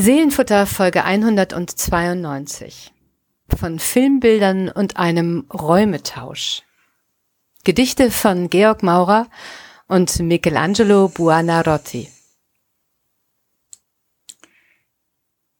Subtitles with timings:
[0.00, 2.92] Seelenfutter Folge 192
[3.58, 6.62] von Filmbildern und einem Räumetausch.
[7.64, 9.28] Gedichte von Georg Maurer
[9.88, 12.08] und Michelangelo Buonarroti.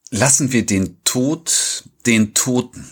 [0.09, 2.89] Lassen wir den Tod den Toten.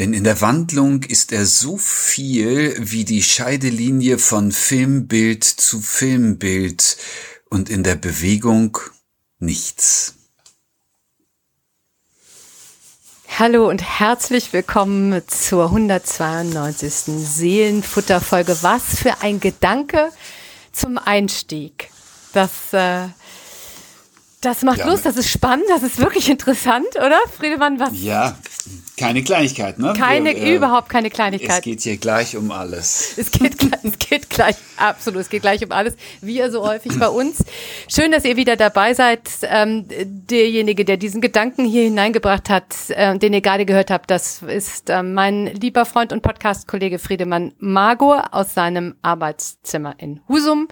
[0.00, 6.96] Denn in der Wandlung ist er so viel wie die Scheidelinie von Filmbild zu Filmbild
[7.48, 8.76] und in der Bewegung
[9.42, 10.14] nichts.
[13.38, 16.92] Hallo und herzlich willkommen zur 192.
[17.26, 18.58] Seelenfutterfolge.
[18.62, 20.10] Was für ein Gedanke
[20.70, 21.90] zum Einstieg.
[22.32, 23.08] Das, äh,
[24.42, 27.18] das macht ja, Lust, das ist spannend, das ist wirklich interessant, oder?
[27.38, 27.90] Friedemann, was?
[27.94, 28.36] Ja,
[28.96, 29.94] keine Kleinigkeit, ne?
[29.96, 31.58] Keine, Wir, äh, überhaupt keine Kleinigkeit.
[31.58, 33.14] Es geht hier gleich um alles.
[33.16, 36.98] Es geht, es geht gleich, absolut, es geht gleich um alles, wie ihr so häufig
[36.98, 37.44] bei uns.
[37.88, 39.28] Schön, dass ihr wieder dabei seid.
[39.44, 44.42] Ähm, derjenige, der diesen Gedanken hier hineingebracht hat, äh, den ihr gerade gehört habt, das
[44.42, 50.68] ist äh, mein lieber Freund und Podcast-Kollege Friedemann Magor aus seinem Arbeitszimmer in Husum.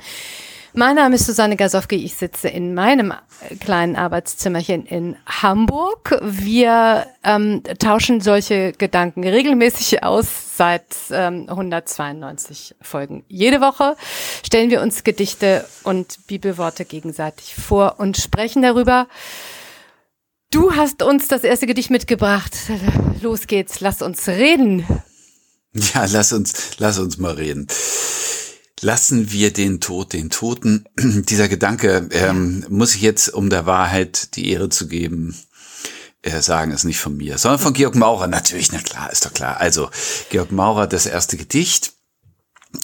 [0.73, 1.97] Mein Name ist Susanne Gasowski.
[1.97, 3.13] Ich sitze in meinem
[3.59, 6.17] kleinen Arbeitszimmerchen in Hamburg.
[6.23, 13.25] Wir ähm, tauschen solche Gedanken regelmäßig aus seit ähm, 192 Folgen.
[13.27, 13.97] Jede Woche
[14.47, 19.09] stellen wir uns Gedichte und Bibelworte gegenseitig vor und sprechen darüber.
[20.53, 22.57] Du hast uns das erste Gedicht mitgebracht.
[23.23, 24.87] Los geht's, lass uns reden.
[25.73, 27.67] Ja, lass uns, lass uns mal reden.
[28.83, 30.85] Lassen wir den Tod den Toten.
[30.99, 35.37] Dieser Gedanke ähm, muss ich jetzt, um der Wahrheit die Ehre zu geben,
[36.23, 38.27] äh, sagen, ist nicht von mir, sondern von Georg Maurer.
[38.27, 39.59] Natürlich, na klar, ist doch klar.
[39.59, 39.91] Also
[40.31, 41.93] Georg Maurer, das erste Gedicht.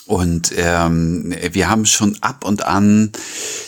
[0.06, 3.12] Und ähm, wir haben schon ab und an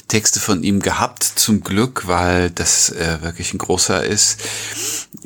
[0.08, 4.40] Texte von ihm gehabt, zum Glück, weil das äh, wirklich ein großer ist.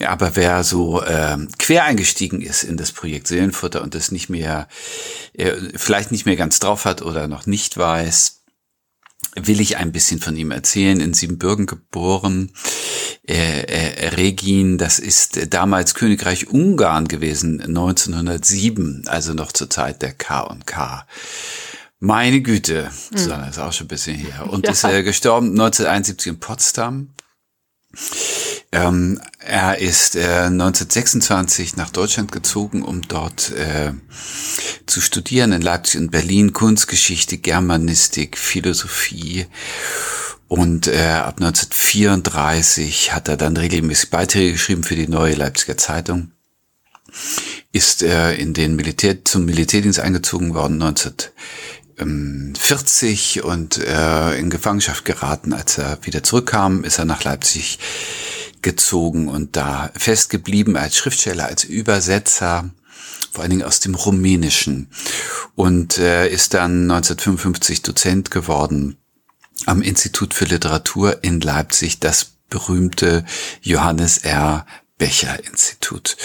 [0.06, 4.68] Aber wer so äh, quer eingestiegen ist in das Projekt Seelenfutter und das nicht mehr,
[5.34, 8.42] äh, vielleicht nicht mehr ganz drauf hat oder noch nicht weiß,
[9.36, 11.00] will ich ein bisschen von ihm erzählen.
[11.00, 12.52] In Siebenbürgen geboren,
[13.28, 20.12] äh, äh, Regin, das ist damals Königreich Ungarn gewesen, 1907, also noch zur Zeit der
[20.12, 21.06] K&K.
[22.00, 23.28] Meine Güte, hm.
[23.28, 24.46] das ist auch schon ein bisschen her.
[24.50, 24.72] Und ja.
[24.72, 27.14] ist äh, gestorben 1971 in Potsdam.
[28.72, 33.92] Ähm, er ist äh, 1926 nach Deutschland gezogen, um dort äh,
[34.86, 39.46] zu studieren in Leipzig und Berlin Kunstgeschichte, Germanistik, Philosophie
[40.52, 46.32] und äh, ab 1934 hat er dann regelmäßig Beiträge geschrieben für die neue Leipziger Zeitung.
[47.72, 55.54] Ist er in den Militär, zum Militärdienst eingezogen worden 1940 und äh, in Gefangenschaft geraten.
[55.54, 57.78] Als er wieder zurückkam, ist er nach Leipzig
[58.60, 62.68] gezogen und da festgeblieben als Schriftsteller, als Übersetzer
[63.30, 64.90] vor allen Dingen aus dem Rumänischen
[65.54, 68.98] und äh, ist dann 1955 Dozent geworden
[69.66, 73.24] am Institut für Literatur in Leipzig das berühmte
[73.62, 74.66] Johannes R.
[74.98, 76.16] Becher Institut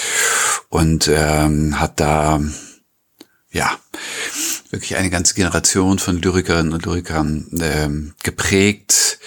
[0.68, 2.40] und ähm, hat da
[3.50, 3.76] ja
[4.70, 9.18] wirklich eine ganze Generation von Lyrikerinnen und Lyrikern ähm, geprägt.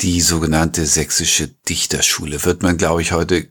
[0.00, 3.48] Die sogenannte sächsische Dichterschule wird man, glaube ich, heute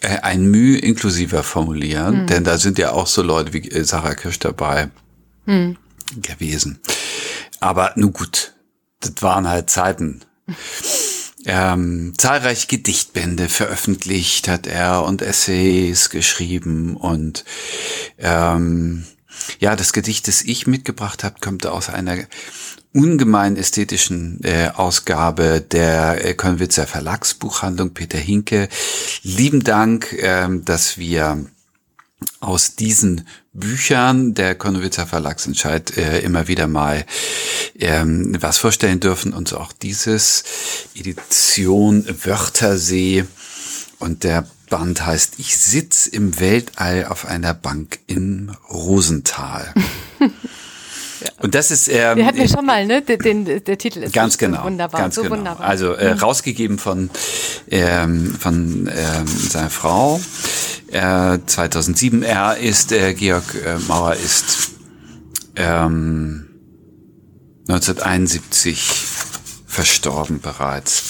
[0.00, 2.26] äh, ein Mühe inklusiver formulieren, mhm.
[2.26, 4.90] denn da sind ja auch so Leute wie äh, Sarah Kirsch dabei
[5.46, 5.78] mhm.
[6.20, 6.80] gewesen.
[7.60, 8.52] Aber nun gut,
[9.00, 10.22] das waren halt Zeiten.
[11.44, 17.44] Ähm, zahlreiche Gedichtbände veröffentlicht hat er und Essays geschrieben und
[18.18, 19.06] ähm,
[19.60, 22.16] ja, das Gedicht, das ich mitgebracht habe, kommt aus einer
[22.92, 28.68] ungemein ästhetischen äh, Ausgabe der äh, Konwitzer Verlagsbuchhandlung Peter Hinke.
[29.22, 31.46] Lieben Dank, äh, dass wir
[32.40, 37.04] aus diesen Büchern der Konowitzer Verlagsentscheid äh, immer wieder mal
[37.78, 39.32] ähm, was vorstellen dürfen.
[39.32, 40.44] Und so auch dieses
[40.94, 43.24] Edition Wörthersee.
[43.98, 49.72] Und der Band heißt Ich sitz im Weltall auf einer Bank in Rosenthal.
[51.40, 51.88] Und das ist.
[51.88, 53.02] Ähm, Wir hatten ja schon mal, ne?
[53.02, 55.00] Den, den, der Titel ist ganz genau, wunderbar.
[55.00, 55.36] Ganz so genau.
[55.36, 55.66] Wunderbar.
[55.66, 56.20] Also äh, mhm.
[56.20, 57.10] rausgegeben von
[57.70, 60.20] ähm, von ähm, seiner Frau.
[60.88, 62.22] Äh, 2007.
[62.22, 64.70] Er ist äh, Georg äh, Mauer ist
[65.56, 66.46] ähm,
[67.68, 69.06] 1971
[69.66, 71.02] verstorben bereits.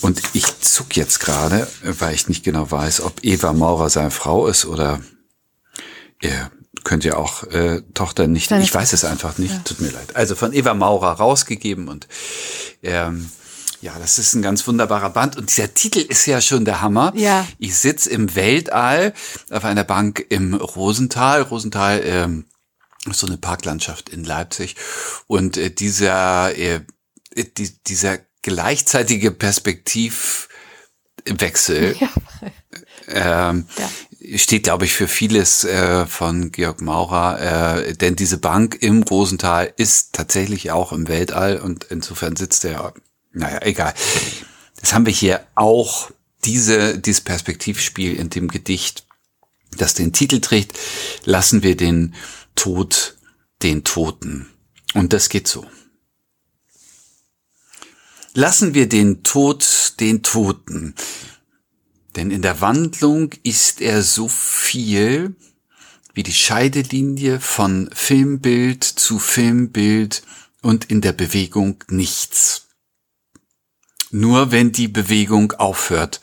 [0.00, 4.46] Und ich zuck jetzt gerade, weil ich nicht genau weiß, ob Eva Maurer seine Frau
[4.46, 5.00] ist oder
[6.20, 6.50] er
[6.84, 9.60] könnte ja auch äh, Tochter nicht, ich weiß es einfach nicht, ja.
[9.64, 10.16] tut mir leid.
[10.16, 12.08] Also von Eva Maurer rausgegeben und
[12.82, 13.30] ähm,
[13.82, 17.12] Ja, das ist ein ganz wunderbarer Band und dieser Titel ist ja schon der Hammer.
[17.16, 17.48] Ja.
[17.58, 19.14] Ich sitze im Weltall
[19.50, 21.40] auf einer Bank im Rosental.
[21.42, 22.44] Rosental ähm,
[23.08, 24.76] ist so eine Parklandschaft in Leipzig
[25.26, 26.80] und äh, dieser äh,
[27.34, 32.08] die, dieser gleichzeitige Perspektivwechsel ja.
[33.08, 34.38] Ähm, ja.
[34.38, 39.72] steht, glaube ich, für vieles äh, von Georg Maurer, äh, denn diese Bank im Rosental
[39.76, 42.94] ist tatsächlich auch im Weltall und insofern sitzt er
[43.32, 43.94] naja, egal.
[44.80, 46.10] Das haben wir hier auch,
[46.44, 49.06] diese, dieses Perspektivspiel in dem Gedicht,
[49.76, 50.78] das den Titel trägt,
[51.24, 52.14] lassen wir den
[52.54, 53.16] Tod
[53.62, 54.48] den Toten.
[54.94, 55.66] Und das geht so.
[58.32, 60.94] Lassen wir den Tod den Toten,
[62.16, 65.34] denn in der Wandlung ist er so viel
[66.14, 70.22] wie die Scheidelinie von Filmbild zu Filmbild
[70.62, 72.69] und in der Bewegung nichts.
[74.10, 76.20] Nur wenn die Bewegung aufhört,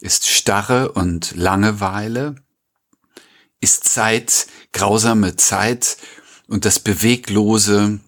[0.00, 2.36] ist Starre und Langeweile,
[3.60, 5.96] ist Zeit, grausame Zeit
[6.46, 8.00] und das Beweglose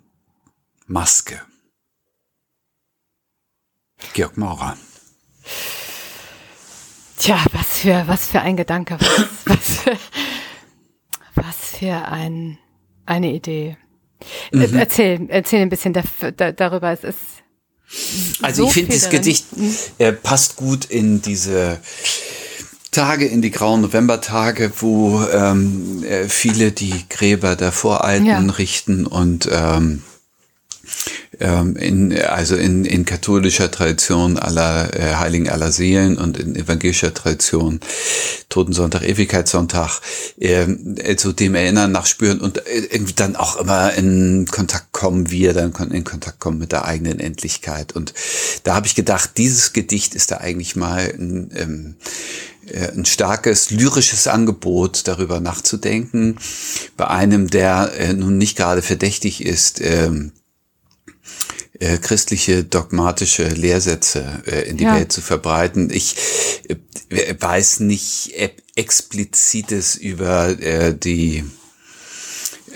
[0.86, 1.42] Maske.
[4.12, 4.76] Georg Maurer.
[7.18, 9.98] Tja, was für, was für ein Gedanke, was, was, für,
[11.34, 12.58] was für ein,
[13.06, 13.76] eine Idee.
[14.52, 14.78] Mhm.
[14.78, 16.02] Erzähl, erzähl ein bisschen da,
[16.36, 16.92] da, darüber.
[16.92, 17.42] Es ist
[18.42, 19.46] also so ich finde, das Gedicht
[19.98, 21.80] äh, passt gut in diese
[22.90, 28.38] Tage, in die grauen Novembertage, wo ähm, äh, viele die Gräber der Voralten ja.
[28.38, 30.02] richten und ähm,
[31.40, 37.14] ähm, in, also in, in katholischer Tradition aller äh, Heiligen aller Seelen und in evangelischer
[37.14, 37.80] Tradition
[38.48, 40.00] Totensonntag, Ewigkeitssonntag,
[40.38, 45.54] äh, zu dem Erinnern nachspüren und äh, irgendwie dann auch immer in Kontakt kommen, wir
[45.54, 47.94] dann in Kontakt kommen mit der eigenen Endlichkeit.
[47.94, 48.14] Und
[48.64, 51.94] da habe ich gedacht, dieses Gedicht ist da eigentlich mal ein, ähm,
[52.66, 56.38] äh, ein starkes lyrisches Angebot, darüber nachzudenken.
[56.96, 60.32] Bei einem, der äh, nun nicht gerade verdächtig ist, ähm,
[61.80, 64.96] äh, christliche dogmatische Lehrsätze äh, in die ja.
[64.96, 65.90] Welt zu verbreiten.
[65.90, 66.16] Ich
[67.08, 68.32] äh, weiß nicht
[68.76, 71.44] explizites über äh, die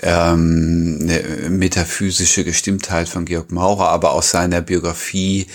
[0.01, 5.47] ähm, ne, metaphysische Gestimmtheit von Georg Maurer, aber aus seiner Biografie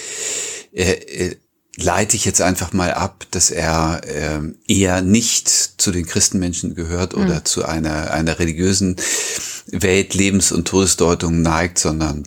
[0.73, 1.37] äh, äh,
[1.77, 7.15] leite ich jetzt einfach mal ab, dass er äh, eher nicht zu den Christenmenschen gehört
[7.15, 7.45] oder mhm.
[7.45, 8.97] zu einer, einer religiösen
[9.71, 12.27] Welt, Lebens- und Todesdeutung neigt, sondern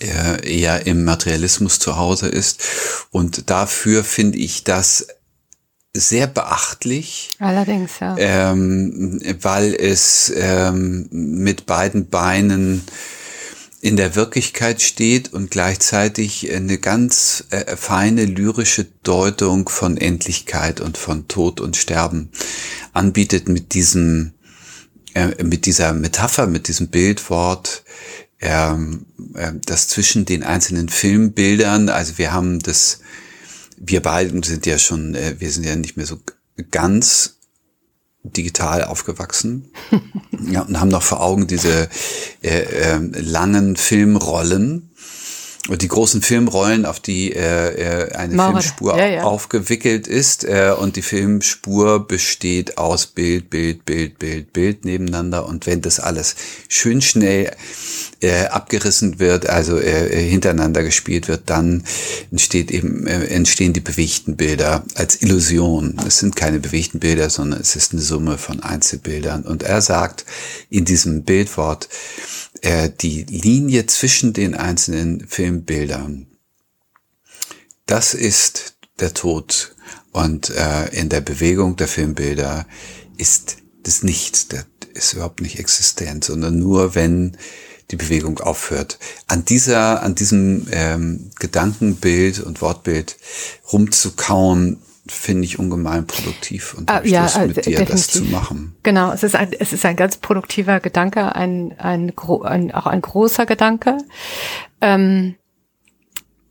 [0.00, 2.62] eher im Materialismus zu Hause ist.
[3.10, 5.08] Und dafür finde ich das
[5.96, 7.30] sehr beachtlich.
[7.38, 8.16] Allerdings, ja.
[8.18, 12.82] Ähm, weil es ähm, mit beiden Beinen
[13.80, 20.98] in der Wirklichkeit steht und gleichzeitig eine ganz äh, feine lyrische Deutung von Endlichkeit und
[20.98, 22.30] von Tod und Sterben
[22.92, 24.32] anbietet mit diesem,
[25.14, 27.84] äh, mit dieser Metapher, mit diesem Bildwort,
[28.40, 33.00] ähm, äh, das zwischen den einzelnen Filmbildern, also wir haben das,
[33.76, 36.18] wir beiden sind ja schon, äh, wir sind ja nicht mehr so
[36.70, 37.36] ganz
[38.22, 39.70] digital aufgewachsen.
[40.48, 41.88] Ja, und haben noch vor Augen diese
[42.42, 44.85] äh, äh, langen Filmrollen
[45.68, 48.60] die großen Filmrollen, auf die äh, äh eine Maurer.
[48.60, 49.22] Filmspur ja, ja.
[49.24, 55.66] aufgewickelt ist äh, und die Filmspur besteht aus Bild, Bild, Bild, Bild, Bild nebeneinander und
[55.66, 56.36] wenn das alles
[56.68, 57.50] schön schnell
[58.20, 61.84] äh, abgerissen wird, also äh, äh, hintereinander gespielt wird, dann
[62.30, 65.96] entsteht eben äh, entstehen die bewegten Bilder als Illusion.
[66.06, 69.42] Es sind keine bewegten Bilder, sondern es ist eine Summe von Einzelbildern.
[69.42, 70.24] Und er sagt
[70.70, 71.88] in diesem Bildwort
[72.66, 76.26] äh, die Linie zwischen den einzelnen Filmbildern.
[77.86, 79.76] Das ist der Tod
[80.10, 82.66] und äh, in der Bewegung der Filmbilder
[83.18, 87.36] ist das Nichts, das ist überhaupt nicht existent, sondern nur wenn
[87.92, 88.98] die Bewegung aufhört.
[89.28, 93.16] An dieser, an diesem ähm, Gedankenbild und Wortbild
[93.72, 97.88] rumzukauen, finde ich ungemein produktiv und ah, ja, Lust, mit dir definitiv.
[97.88, 98.76] das zu machen.
[98.82, 103.02] Genau, es ist ein, es ist ein ganz produktiver Gedanke, ein, ein, ein auch ein
[103.02, 103.98] großer Gedanke.
[104.80, 105.36] Ähm,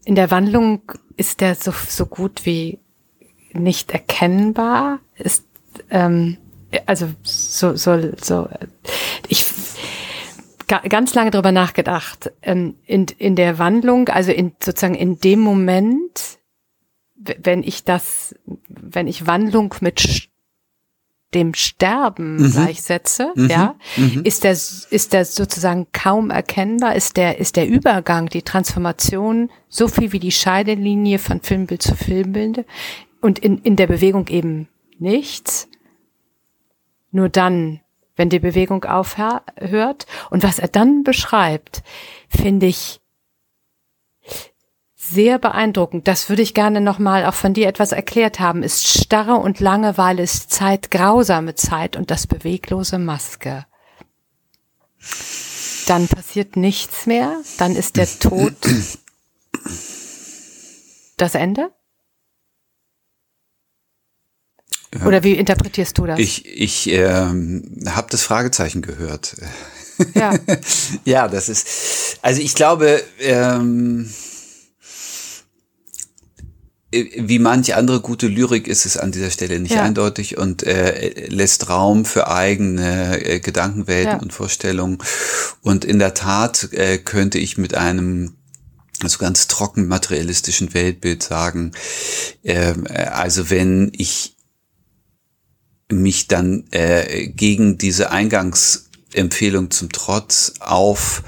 [0.06, 0.82] in der Wandlung
[1.18, 2.80] ist der so, so gut wie
[3.54, 5.46] nicht erkennbar, ist
[5.90, 6.38] ähm,
[6.86, 8.50] also so, so, so
[9.28, 9.46] ich
[10.68, 12.32] ganz lange drüber nachgedacht.
[12.42, 16.40] Ähm, in, in der Wandlung, also in sozusagen in dem Moment,
[17.42, 18.36] wenn ich das,
[18.68, 20.30] wenn ich Wandlung mit
[21.34, 22.52] dem Sterben mhm.
[22.52, 23.50] gleichsetze, mhm.
[23.50, 24.22] ja, mhm.
[24.24, 29.88] ist der, ist der sozusagen kaum erkennbar, ist der, ist der Übergang, die Transformation so
[29.88, 32.66] viel wie die Scheidelinie von Filmbild zu Filmbild
[33.22, 35.68] und in, in der Bewegung eben nichts.
[37.12, 37.82] Nur dann,
[38.16, 41.84] wenn die Bewegung aufhört und was er dann beschreibt,
[42.30, 43.02] finde ich
[45.10, 46.08] sehr beeindruckend.
[46.08, 48.64] Das würde ich gerne nochmal auch von dir etwas erklärt haben.
[48.64, 53.66] Ist Starre und Langeweile ist Zeit, grausame Zeit und das beweglose Maske.
[55.88, 58.56] Dann passiert nichts mehr, dann ist der Tod
[61.18, 61.72] das Ende?
[65.06, 66.20] Oder wie interpretierst du das?
[66.20, 69.36] Ich, ich ähm, habe das Fragezeichen gehört.
[70.14, 70.34] Ja.
[71.06, 74.10] ja, das ist, also ich glaube, ähm,
[77.18, 79.84] wie manche andere gute Lyrik ist es an dieser Stelle nicht ja.
[79.84, 84.20] eindeutig und äh, lässt Raum für eigene äh, Gedankenwelten ja.
[84.20, 85.00] und Vorstellungen.
[85.62, 88.36] Und in der Tat äh, könnte ich mit einem
[89.04, 91.74] also ganz trocken materialistischen Weltbild sagen,
[92.44, 94.36] ähm, äh, also wenn ich
[95.92, 101.24] mich dann äh, gegen diese Eingangsempfehlung zum Trotz auf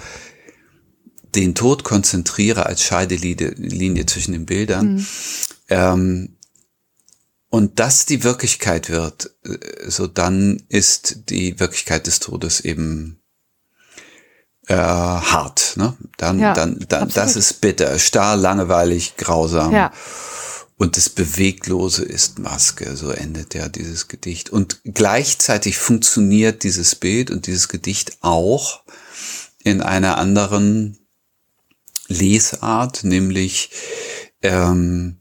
[1.35, 5.05] den Tod konzentriere als Scheidelinie zwischen den Bildern, mhm.
[5.69, 6.37] Ähm,
[7.49, 13.21] und das die Wirklichkeit wird, äh, so dann ist die Wirklichkeit des Todes eben
[14.67, 15.73] äh, hart.
[15.77, 15.95] Ne?
[16.17, 19.73] Dann, ja, dann, dann das ist bitter, starr, langweilig, grausam.
[19.73, 19.91] Ja.
[20.75, 24.51] Und das Bewegtlose ist Maske, so endet ja dieses Gedicht.
[24.51, 28.83] Und gleichzeitig funktioniert dieses Bild und dieses Gedicht auch
[29.63, 30.99] in einer anderen
[32.07, 33.71] Lesart, nämlich
[34.43, 35.19] ähm,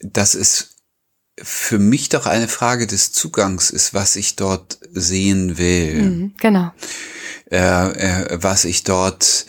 [0.00, 0.74] dass es
[1.42, 6.02] für mich doch eine Frage des Zugangs ist, was ich dort sehen will.
[6.02, 6.72] Mhm, genau.
[7.50, 9.46] Äh, äh, was ich dort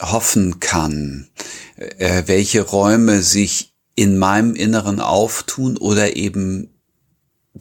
[0.00, 1.28] hoffen kann,
[1.76, 6.70] äh, welche Räume sich in meinem Inneren auftun oder eben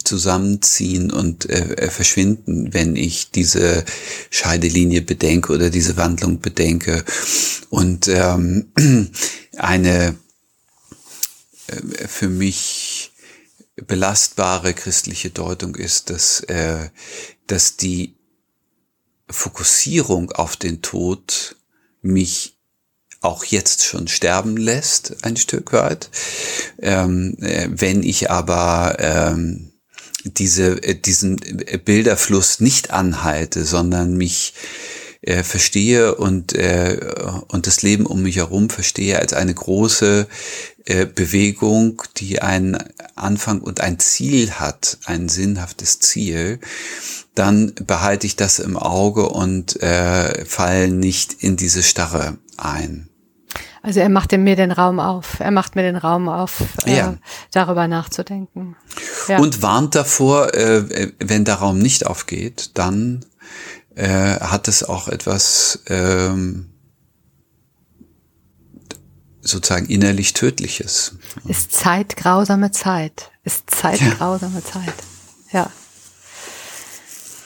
[0.03, 3.84] zusammenziehen und äh, verschwinden, wenn ich diese
[4.29, 7.03] Scheidelinie bedenke oder diese Wandlung bedenke.
[7.70, 8.72] Und ähm,
[9.58, 10.13] eine äh,
[12.08, 13.12] für mich
[13.76, 16.90] belastbare christliche Deutung ist, dass, äh,
[17.48, 18.16] dass die
[19.30, 21.56] Fokussierung auf den Tod
[22.02, 22.58] mich
[23.22, 26.10] auch jetzt schon sterben lässt, ein Stück weit.
[26.80, 29.72] Ähm, äh, wenn ich aber ähm,
[30.24, 31.36] diese, äh, diesen
[31.84, 34.54] Bilderfluss nicht anhalte, sondern mich
[35.22, 36.98] äh, verstehe und, äh,
[37.50, 40.28] und das Leben um mich herum verstehe als eine große
[40.89, 42.77] äh, Bewegung, die einen
[43.15, 46.60] Anfang und ein Ziel hat, ein sinnhaftes Ziel,
[47.36, 53.08] dann behalte ich das im Auge und äh, falle nicht in diese Starre ein.
[53.81, 55.39] Also er macht mir den Raum auf.
[55.39, 57.17] Er macht mir den Raum auf, äh, ja.
[57.51, 58.75] darüber nachzudenken.
[59.27, 59.39] Ja.
[59.39, 63.25] Und warnt davor, äh, wenn der Raum nicht aufgeht, dann
[63.96, 66.69] äh, hat es auch etwas ähm,
[69.50, 71.13] sozusagen innerlich Tödliches.
[71.48, 73.32] Ist Zeit grausame Zeit.
[73.44, 74.13] Ist Zeit ja.
[74.13, 74.94] grausame Zeit.
[75.51, 75.72] Ja.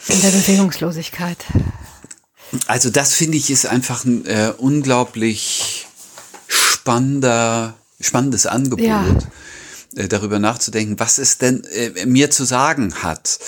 [0.07, 1.37] In der Bewegungslosigkeit.
[2.67, 5.87] Also das finde ich ist einfach ein äh, unglaublich
[6.47, 9.17] spannender, spannendes Angebot, ja.
[9.95, 13.39] äh, darüber nachzudenken, was es denn äh, mir zu sagen hat,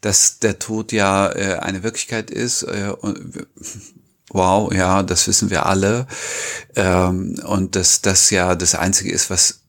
[0.00, 2.62] dass der Tod ja äh, eine Wirklichkeit ist.
[2.62, 3.46] Äh, und,
[4.32, 6.06] wow, ja, das wissen wir alle.
[6.76, 9.60] Ähm, und dass das ja das Einzige ist, was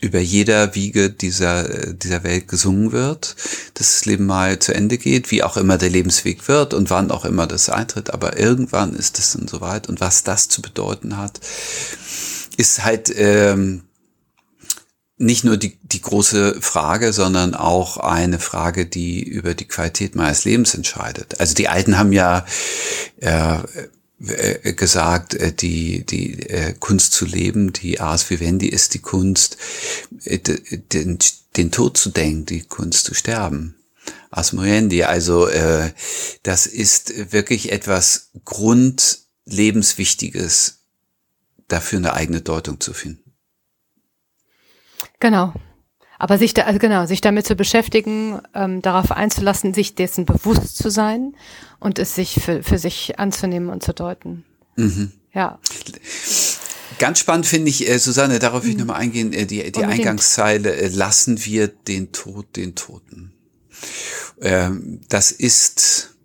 [0.00, 3.36] über jeder Wiege dieser, dieser Welt gesungen wird,
[3.74, 7.10] dass das Leben mal zu Ende geht, wie auch immer der Lebensweg wird und wann
[7.10, 11.16] auch immer das eintritt, aber irgendwann ist es dann soweit und was das zu bedeuten
[11.16, 11.40] hat,
[12.58, 13.85] ist halt ähm,
[15.18, 20.44] nicht nur die, die große Frage, sondern auch eine Frage, die über die Qualität meines
[20.44, 21.40] Lebens entscheidet.
[21.40, 22.44] Also die Alten haben ja
[23.20, 23.58] äh,
[24.18, 29.56] äh, gesagt, äh, die, die äh, Kunst zu leben, die Ars Vivendi ist die Kunst,
[30.24, 31.18] äh, den,
[31.56, 33.76] den Tod zu denken, die Kunst zu sterben.
[34.30, 35.92] Ars Moriendi, also äh,
[36.42, 40.80] das ist wirklich etwas Grundlebenswichtiges,
[41.68, 43.25] dafür eine eigene Deutung zu finden.
[45.20, 45.52] Genau.
[46.18, 50.78] Aber sich da, also genau, sich damit zu beschäftigen, ähm, darauf einzulassen, sich dessen bewusst
[50.78, 51.36] zu sein
[51.78, 54.44] und es sich für, für sich anzunehmen und zu deuten.
[54.76, 55.12] Mhm.
[55.34, 55.58] Ja.
[56.98, 58.86] Ganz spannend finde ich, äh, Susanne, darauf will ich mhm.
[58.86, 63.32] nochmal eingehen, äh, die, die Eingangszeile, äh, lassen wir den Tod den Toten.
[64.40, 66.16] Ähm, das ist,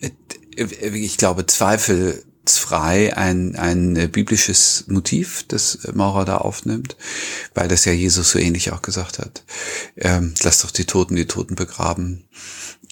[0.00, 0.10] äh,
[0.56, 1.46] ich glaube,
[2.44, 6.96] zweifelsfrei ein, ein biblisches Motiv, das Maurer da aufnimmt,
[7.54, 9.44] weil das ja Jesus so ähnlich auch gesagt hat.
[9.96, 12.24] Ähm, lasst doch die Toten die Toten begraben.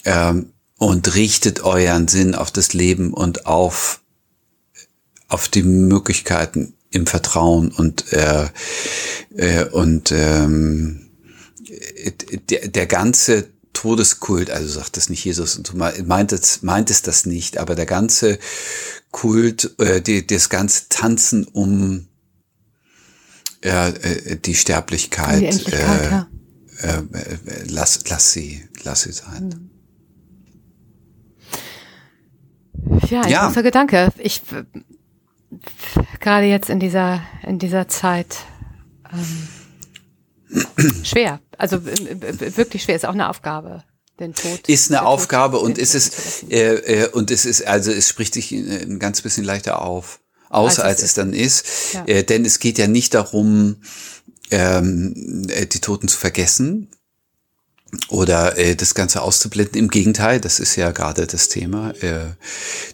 [0.04, 4.00] Ähm, und richtet euren Sinn auf das Leben und auf,
[5.28, 8.48] auf die Möglichkeiten im Vertrauen und, äh,
[9.36, 11.08] äh, und ähm,
[12.50, 17.26] der, der ganze Todeskult, also sagt das nicht Jesus, und meint es, meint es das
[17.26, 18.38] nicht, aber der ganze
[19.12, 22.08] Kult, äh, die, das ganze Tanzen um
[23.60, 26.28] äh, die Sterblichkeit, die äh, ja.
[26.80, 27.02] äh,
[27.68, 29.70] lass, lass sie, lass sie sein.
[33.08, 33.46] Ja, ein ja.
[33.46, 34.08] großer Gedanke.
[34.18, 34.42] Ich
[36.18, 38.38] gerade jetzt in dieser in dieser Zeit
[39.12, 39.48] ähm,
[41.04, 41.40] schwer.
[41.58, 43.84] Also wirklich schwer ist auch eine Aufgabe.
[44.20, 47.90] Den Tod, ist eine Aufgabe Tod, und ist es äh, äh, und es ist also
[47.90, 51.64] es spricht sich ein ganz bisschen leichter auf aus als, als es, es, dann ist,
[51.94, 52.04] ja.
[52.06, 53.76] äh, denn es geht ja nicht darum
[54.50, 56.88] ähm, äh, die Toten zu vergessen,
[58.08, 59.78] oder äh, das Ganze auszublenden.
[59.78, 62.34] Im Gegenteil, das ist ja gerade das Thema, äh,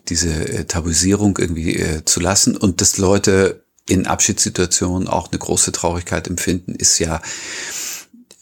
[0.09, 5.73] diese äh, Tabuisierung irgendwie äh, zu lassen und dass Leute in Abschiedssituationen auch eine große
[5.73, 7.23] Traurigkeit empfinden, ist ja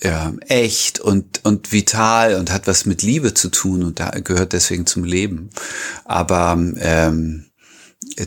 [0.01, 4.53] äh, echt und, und vital und hat was mit Liebe zu tun und da gehört
[4.53, 5.51] deswegen zum Leben.
[6.05, 7.47] Aber ähm,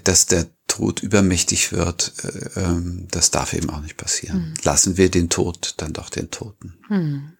[0.03, 4.49] dass der Tod übermächtig wird, äh, ähm, das darf eben auch nicht passieren.
[4.49, 4.53] Mhm.
[4.63, 6.77] Lassen wir den Tod dann doch den Toten.
[6.89, 7.33] Mhm.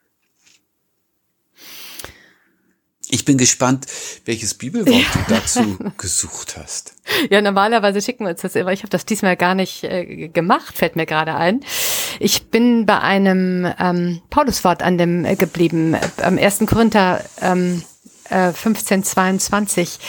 [3.12, 3.88] Ich bin gespannt,
[4.26, 5.08] welches Bibelwort ja.
[5.14, 6.94] du dazu gesucht hast.
[7.32, 8.72] Ja, normalerweise schicken wir uns das immer.
[8.72, 11.62] Ich habe das diesmal gar nicht äh, gemacht, fällt mir gerade ein.
[12.22, 16.66] Ich bin bei einem ähm, Pauluswort an dem äh, geblieben, äh, am 1.
[16.68, 17.82] Korinther ähm,
[18.30, 20.00] äh, 15, 22.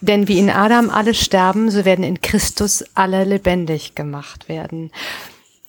[0.00, 4.90] Denn wie in Adam alle sterben, so werden in Christus alle lebendig gemacht werden.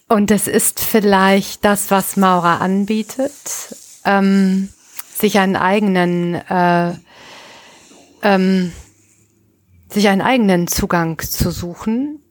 [0.08, 3.76] Und das ist vielleicht das, was Maura anbietet.
[4.06, 4.70] Ähm,
[5.14, 6.94] sich einen eigenen, äh,
[8.22, 8.72] ähm,
[9.90, 12.22] sich einen eigenen Zugang zu suchen.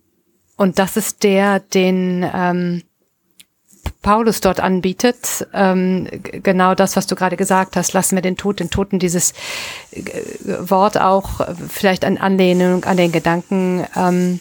[0.56, 2.82] Und das ist der, den ähm,
[4.02, 5.46] Paulus dort anbietet.
[5.52, 9.32] Ähm, genau das, was du gerade gesagt hast, lassen wir den Tod, den Toten, dieses
[9.90, 10.02] äh,
[10.44, 14.40] Wort auch vielleicht an Anlehnung an den Gedanken ähm,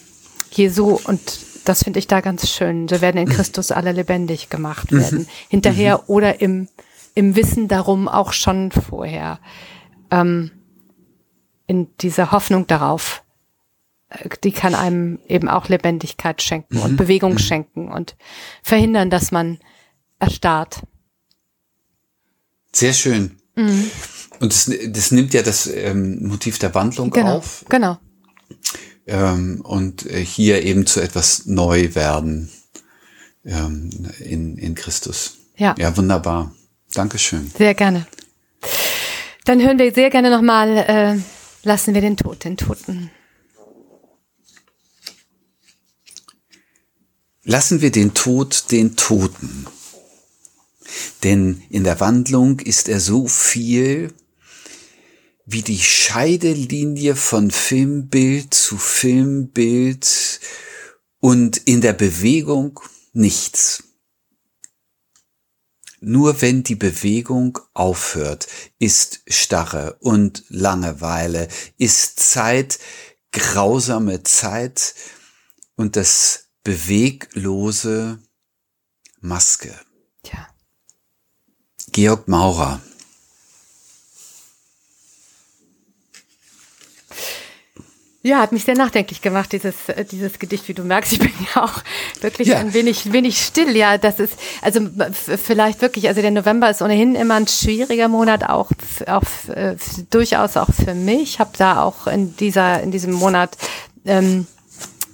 [0.50, 1.20] Jesu und
[1.64, 2.88] das finde ich da ganz schön.
[2.88, 5.18] So werden in Christus alle lebendig gemacht werden.
[5.20, 5.26] Mhm.
[5.48, 6.04] Hinterher mhm.
[6.06, 6.68] oder im
[7.18, 9.40] im Wissen darum auch schon vorher,
[10.12, 10.52] ähm,
[11.66, 13.27] in dieser Hoffnung darauf, äh,
[14.42, 16.82] die kann einem eben auch Lebendigkeit schenken mhm.
[16.82, 17.38] und Bewegung mhm.
[17.38, 18.16] schenken und
[18.62, 19.58] verhindern, dass man
[20.18, 20.82] erstarrt.
[22.72, 23.38] Sehr schön.
[23.54, 23.90] Mhm.
[24.40, 27.64] Und das, das, nimmt ja das ähm, Motiv der Wandlung genau, auf.
[27.68, 27.98] Genau.
[29.06, 32.50] Ähm, und äh, hier eben zu etwas neu werden
[33.44, 33.90] ähm,
[34.20, 35.38] in, in Christus.
[35.56, 35.74] Ja.
[35.78, 36.54] Ja, wunderbar.
[36.94, 37.50] Dankeschön.
[37.56, 38.06] Sehr gerne.
[39.44, 41.16] Dann hören wir sehr gerne nochmal, äh,
[41.66, 43.10] lassen wir den Tod, den Toten.
[47.48, 49.66] Lassen wir den Tod den Toten.
[51.22, 54.12] Denn in der Wandlung ist er so viel
[55.46, 60.40] wie die Scheidelinie von Filmbild zu Filmbild
[61.20, 62.80] und in der Bewegung
[63.14, 63.82] nichts.
[66.00, 68.46] Nur wenn die Bewegung aufhört,
[68.78, 72.78] ist Starre und Langeweile, ist Zeit
[73.32, 74.94] grausame Zeit
[75.76, 78.18] und das beweglose
[79.20, 79.74] Maske.
[80.22, 80.48] Tja.
[81.92, 82.80] Georg Maurer
[88.28, 91.12] Ja, hat mich sehr nachdenklich gemacht, dieses, äh, dieses Gedicht, wie du merkst.
[91.12, 91.82] Ich bin ja auch
[92.20, 92.58] wirklich ja.
[92.58, 93.76] ein wenig, wenig still.
[93.76, 94.80] Ja, das ist, also
[95.42, 98.70] vielleicht wirklich, also der November ist ohnehin immer ein schwieriger Monat, auch,
[99.06, 99.22] auch
[99.54, 99.76] äh,
[100.10, 101.22] durchaus auch für mich.
[101.22, 103.56] Ich habe da auch in dieser, in diesem Monat,
[104.04, 104.46] ähm,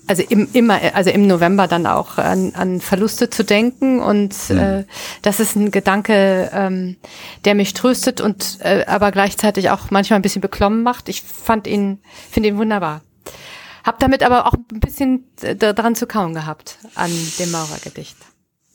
[0.07, 4.59] also im, immer, also im November dann auch an, an Verluste zu denken und mhm.
[4.59, 4.85] äh,
[5.23, 6.97] das ist ein Gedanke, ähm,
[7.45, 11.09] der mich tröstet und äh, aber gleichzeitig auch manchmal ein bisschen beklommen macht.
[11.09, 13.03] Ich fand ihn, finde ihn wunderbar.
[13.83, 18.17] Hab damit aber auch ein bisschen äh, daran zu kauen gehabt an dem Maurergedicht.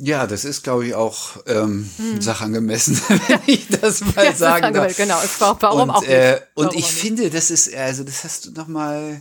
[0.01, 2.21] Ja, das ist, glaube ich, auch ähm, hm.
[2.21, 4.95] sachangemessen, wenn ich das mal ja, sagen darf.
[4.95, 6.11] Genau, es war, warum und, auch nicht.
[6.11, 6.91] Äh, und ich nicht.
[6.91, 9.19] finde, das ist, also das hast du noch mal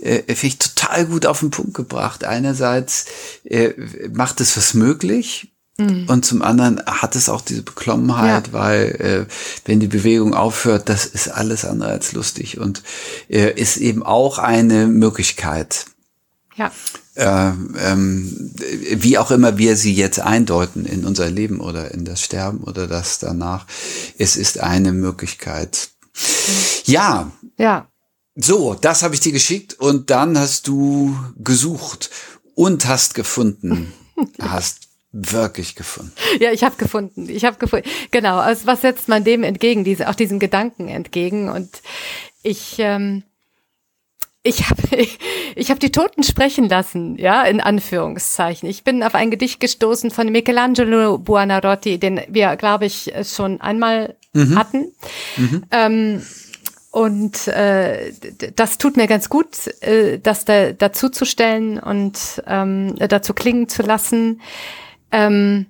[0.00, 2.24] äh, finde ich total gut auf den Punkt gebracht.
[2.24, 3.06] Einerseits
[3.44, 3.72] äh,
[4.12, 6.06] macht es was möglich, Mhm.
[6.08, 8.52] Und zum anderen hat es auch diese Beklommenheit, ja.
[8.52, 9.32] weil äh,
[9.64, 12.82] wenn die Bewegung aufhört, das ist alles andere als lustig und
[13.28, 15.86] äh, ist eben auch eine Möglichkeit.
[16.56, 16.72] Ja.
[17.14, 22.22] Äh, ähm, wie auch immer wir sie jetzt eindeuten in unser Leben oder in das
[22.22, 23.66] Sterben oder das danach,
[24.18, 25.90] es ist eine Möglichkeit.
[26.86, 27.30] Ja.
[27.56, 27.86] Ja.
[28.40, 32.08] So, das habe ich dir geschickt und dann hast du gesucht
[32.54, 33.92] und hast gefunden.
[34.40, 36.12] hast wirklich gefunden.
[36.38, 37.28] Ja, ich habe gefunden.
[37.28, 37.88] Ich habe gefunden.
[38.12, 38.38] Genau.
[38.38, 39.82] Also was setzt man dem entgegen?
[39.82, 41.48] Diese, auch diesem Gedanken entgegen.
[41.48, 41.82] Und
[42.44, 43.24] ich, ähm,
[44.44, 44.82] ich habe
[45.56, 48.68] ich hab die Toten sprechen lassen, ja, in Anführungszeichen.
[48.68, 54.14] Ich bin auf ein Gedicht gestoßen von Michelangelo Buonarroti, den wir, glaube ich, schon einmal
[54.32, 54.56] mhm.
[54.56, 54.92] hatten.
[55.36, 55.64] Mhm.
[55.72, 56.22] Ähm,
[56.98, 58.12] und äh,
[58.56, 63.68] das tut mir ganz gut, äh, das da, dazu zu stellen und ähm, dazu klingen
[63.68, 64.40] zu lassen.
[65.12, 65.66] Ähm,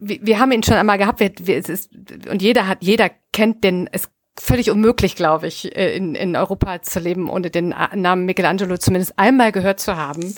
[0.00, 1.92] wir, wir haben ihn schon einmal gehabt, wir, wir, es ist,
[2.28, 6.82] und jeder hat, jeder kennt den, es völlig unmöglich, glaube ich, äh, in, in Europa
[6.82, 10.34] zu leben, ohne den Namen Michelangelo zumindest einmal gehört zu haben.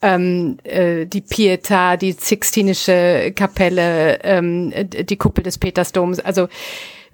[0.00, 6.46] Ähm, äh, die Pietà, die Sixtinische Kapelle, ähm, die Kuppel des Petersdoms, also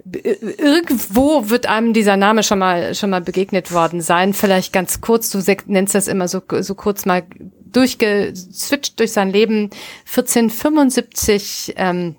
[0.05, 4.33] irgendwo wird einem dieser Name schon mal schon mal begegnet worden sein.
[4.33, 7.23] Vielleicht ganz kurz, du nennst das immer so so kurz mal
[7.71, 9.69] durchgeswitcht durch sein Leben.
[10.05, 12.15] 1475 ähm,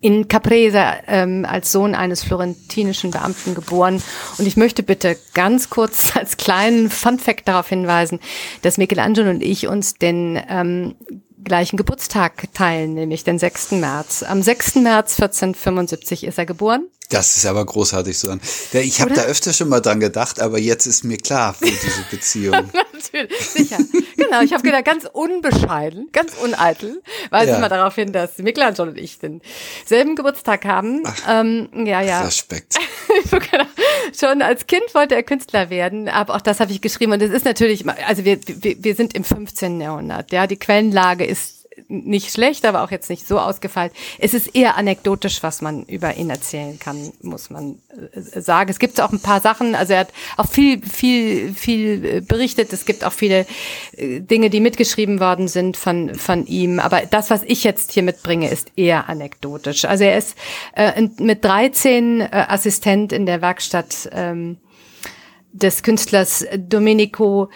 [0.00, 4.02] in Caprese ähm, als Sohn eines florentinischen Beamten geboren.
[4.36, 8.18] Und ich möchte bitte ganz kurz als kleinen Funfact darauf hinweisen,
[8.62, 10.96] dass Michelangelo und ich uns den ähm,
[11.44, 13.72] gleichen Geburtstag teilen, nämlich den 6.
[13.72, 14.22] März.
[14.22, 14.76] Am 6.
[14.76, 16.86] März 1475 ist er geboren.
[17.08, 18.34] Das ist aber großartig so.
[18.72, 22.04] Ich habe da öfter schon mal dran gedacht, aber jetzt ist mir klar für diese
[22.10, 22.70] Beziehung.
[22.92, 23.78] Natürlich, sicher.
[24.16, 27.56] Genau, ich habe gedacht, ganz unbescheiden, ganz uneitel, weise ja.
[27.58, 31.02] immer darauf hin, dass Michelangelo und ich denselben Geburtstag haben.
[31.04, 32.22] Ach, ähm, ja, ja.
[32.22, 32.76] Respekt.
[33.30, 33.64] genau.
[34.18, 37.12] Schon als Kind wollte er Künstler werden, aber auch das habe ich geschrieben.
[37.12, 39.80] Und es ist natürlich, also wir, wir, wir sind im 15.
[39.80, 40.32] Jahrhundert.
[40.32, 43.92] Ja, die Quellenlage ist nicht schlecht, aber auch jetzt nicht so ausgefeilt.
[44.18, 47.78] Es ist eher anekdotisch, was man über ihn erzählen kann, muss man
[48.12, 48.70] äh, sagen.
[48.70, 52.72] Es gibt auch ein paar Sachen, also er hat auch viel, viel, viel äh, berichtet.
[52.72, 53.46] Es gibt auch viele
[53.96, 56.80] äh, Dinge, die mitgeschrieben worden sind von, von ihm.
[56.80, 59.84] Aber das, was ich jetzt hier mitbringe, ist eher anekdotisch.
[59.84, 60.36] Also er ist
[60.74, 64.58] äh, mit 13 äh, Assistent in der Werkstatt ähm,
[65.52, 67.50] des Künstlers Domenico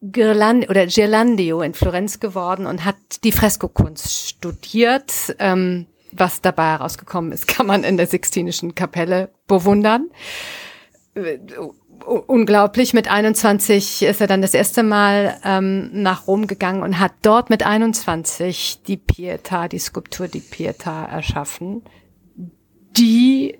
[0.00, 5.12] Girland oder Gerlandio in Florenz geworden und hat die Freskokunst studiert.
[5.38, 10.08] Ähm, was dabei herausgekommen ist, kann man in der Sixtinischen Kapelle bewundern.
[11.14, 11.38] Äh,
[12.04, 17.12] unglaublich, mit 21 ist er dann das erste Mal ähm, nach Rom gegangen und hat
[17.22, 21.82] dort mit 21 die Pietà, die Skulptur die Pietà erschaffen
[22.98, 23.58] die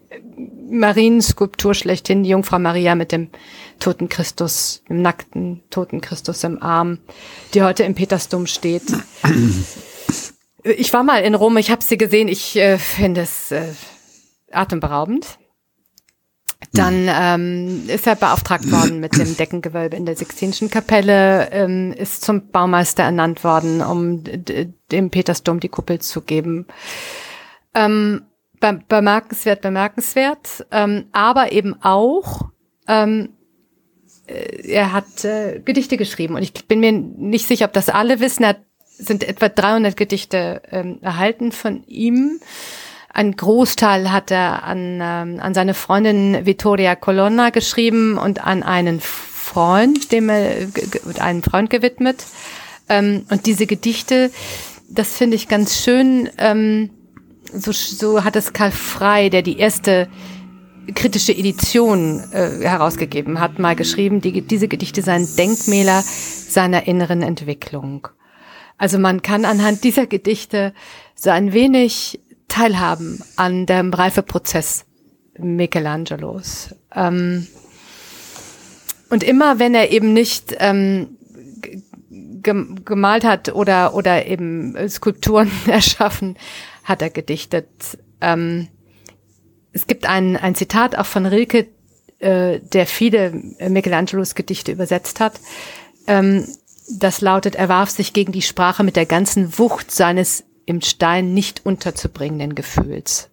[0.70, 3.28] Marienskulptur schlechthin, die Jungfrau Maria mit dem
[3.78, 6.98] toten Christus, dem nackten toten Christus im Arm,
[7.54, 8.82] die heute im Petersdom steht.
[10.64, 13.72] Ich war mal in Rom, ich habe sie gesehen, ich äh, finde es äh,
[14.50, 15.38] atemberaubend.
[16.72, 22.24] Dann ähm, ist er beauftragt worden mit dem Deckengewölbe in der Sixtinischen Kapelle, ähm, ist
[22.24, 26.66] zum Baumeister ernannt worden, um dem Petersdom die Kuppel zu geben.
[27.74, 28.22] Ähm,
[28.60, 32.48] bemerkenswert, bemerkenswert, ähm, aber eben auch,
[32.86, 33.30] ähm,
[34.26, 38.20] äh, er hat äh, Gedichte geschrieben und ich bin mir nicht sicher, ob das alle
[38.20, 38.42] wissen.
[38.42, 42.40] Er hat, sind etwa 300 Gedichte ähm, erhalten von ihm.
[43.12, 49.00] Ein Großteil hat er an, ähm, an seine Freundin Vittoria Colonna geschrieben und an einen
[49.00, 50.68] Freund, dem er
[51.18, 52.24] einen Freund gewidmet.
[52.88, 54.30] Ähm, und diese Gedichte,
[54.88, 56.28] das finde ich ganz schön.
[56.38, 56.90] Ähm,
[57.52, 60.08] so, so hat es Karl Frey, der die erste
[60.94, 68.08] kritische Edition äh, herausgegeben hat, mal geschrieben, die, diese Gedichte seien Denkmäler seiner inneren Entwicklung.
[68.78, 70.72] Also man kann anhand dieser Gedichte
[71.14, 74.86] so ein wenig teilhaben an dem Reifeprozess
[75.38, 76.74] Michelangelos.
[76.94, 77.46] Ähm,
[79.10, 81.18] und immer wenn er eben nicht ähm,
[82.42, 86.36] gemalt hat oder, oder eben Skulpturen erschaffen
[86.88, 87.68] hat er gedichtet.
[88.20, 88.68] Ähm,
[89.72, 91.68] es gibt ein, ein Zitat auch von Rilke,
[92.18, 93.30] äh, der viele
[93.68, 95.40] Michelangelos Gedichte übersetzt hat.
[96.06, 96.46] Ähm,
[96.90, 101.34] das lautet, er warf sich gegen die Sprache mit der ganzen Wucht seines im Stein
[101.34, 103.30] nicht unterzubringenden Gefühls.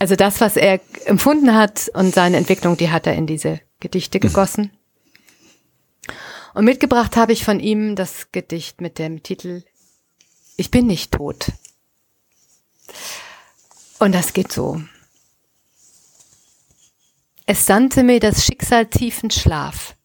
[0.00, 4.18] Also das, was er empfunden hat und seine Entwicklung, die hat er in diese Gedichte
[4.18, 4.72] gegossen.
[6.54, 9.62] Und mitgebracht habe ich von ihm das Gedicht mit dem Titel
[10.56, 11.46] ich bin nicht tot.
[13.98, 14.82] Und das geht so.
[17.46, 19.96] Es sandte mir das Schicksal tiefen Schlaf.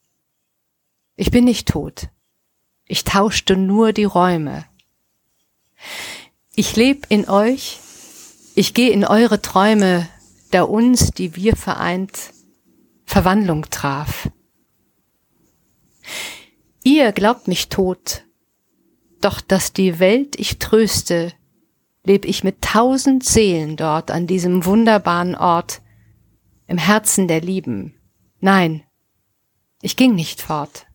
[1.16, 2.10] Ich bin nicht tot.
[2.86, 4.66] Ich tauschte nur die Räume.
[6.56, 7.80] Ich leb in euch,
[8.56, 10.08] ich gehe in eure Träume,
[10.52, 12.34] da uns, die wir vereint,
[13.06, 14.30] Verwandlung traf.
[16.84, 18.24] Ihr glaubt mich tot,
[19.22, 21.34] doch dass die Welt ich tröste,
[22.08, 25.82] leb ich mit tausend Seelen dort an diesem wunderbaren Ort,
[26.66, 27.94] im Herzen der Lieben.
[28.40, 28.84] Nein,
[29.82, 30.88] ich ging nicht fort.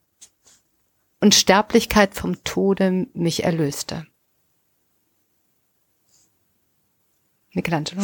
[1.21, 4.07] Und Sterblichkeit vom Tode mich erlöste.
[7.53, 8.03] Michelangelo.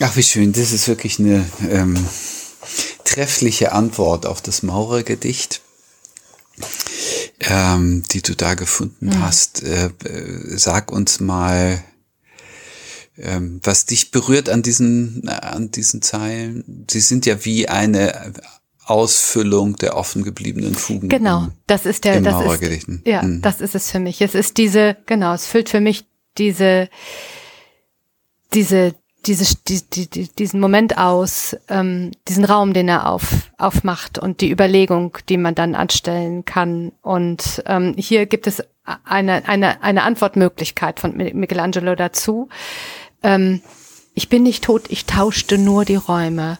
[0.00, 0.52] Ach, wie schön.
[0.52, 1.96] Das ist wirklich eine ähm,
[3.04, 5.62] treffliche Antwort auf das Maurergedicht,
[7.40, 9.22] ähm, die du da gefunden mhm.
[9.22, 9.62] hast.
[9.62, 11.82] Äh, äh, sag uns mal,
[13.16, 16.86] ähm, was dich berührt an diesen, an diesen Zeilen.
[16.90, 18.32] Sie sind ja wie eine
[18.84, 21.08] Ausfüllung der offen gebliebenen Fugen.
[21.08, 23.40] Genau, das ist der, das ist, ja, mhm.
[23.40, 24.20] das ist es für mich.
[24.20, 26.04] Es ist diese, genau, es füllt für mich
[26.36, 26.88] diese,
[28.52, 28.94] diese,
[29.26, 34.50] diese, die, die, diesen Moment aus, ähm, diesen Raum, den er auf, aufmacht und die
[34.50, 36.92] Überlegung, die man dann anstellen kann.
[37.02, 38.62] Und ähm, hier gibt es
[39.04, 42.48] eine, eine, eine Antwortmöglichkeit von Michelangelo dazu.
[43.22, 43.62] Ähm,
[44.14, 46.58] ich bin nicht tot, ich tauschte nur die Räume.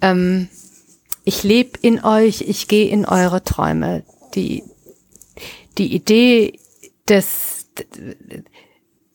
[0.00, 0.48] Ähm,
[1.24, 4.04] ich lebe in euch, ich gehe in eure Träume.
[4.34, 4.64] Die,
[5.78, 6.58] die Idee
[7.08, 7.66] des,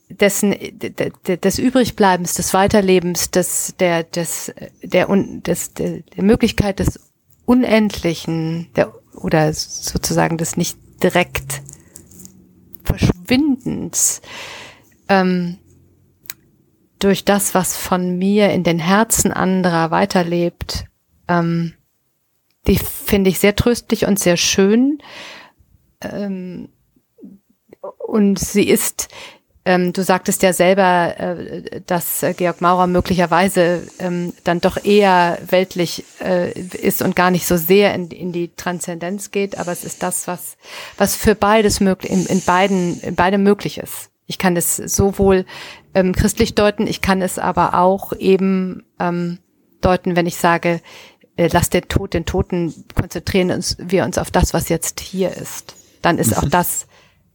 [0.10, 7.00] dessen, des Übrigbleibens, des Weiterlebens, des, der, des, der, des, der, der Möglichkeit des
[7.46, 11.62] Unendlichen, der, oder sozusagen des nicht direkt
[12.84, 14.22] Verschwindens,
[15.10, 15.58] ähm,
[17.00, 20.86] durch das, was von mir in den Herzen anderer weiterlebt,
[21.28, 21.74] ähm,
[22.66, 25.00] die finde ich sehr tröstlich und sehr schön.
[26.02, 26.70] Ähm,
[28.00, 29.10] und sie ist,
[29.68, 35.40] ähm, du sagtest ja selber, äh, dass äh, Georg Maurer möglicherweise ähm, dann doch eher
[35.46, 39.84] weltlich äh, ist und gar nicht so sehr in, in die Transzendenz geht, aber es
[39.84, 40.56] ist das, was,
[40.98, 44.10] was für beides möglich, in, in beiden, in beidem möglich ist.
[44.26, 45.46] Ich kann es sowohl
[45.94, 49.40] ähm, christlich deuten, ich kann es aber auch eben ähm,
[49.82, 50.80] deuten, wenn ich sage,
[51.36, 55.36] äh, lass den Tod den Toten, konzentrieren uns, wir uns auf das, was jetzt hier
[55.36, 55.76] ist.
[56.02, 56.38] Dann ist mhm.
[56.38, 56.87] auch das